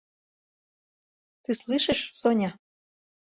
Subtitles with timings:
[1.43, 2.49] Ты слышишь, Соня?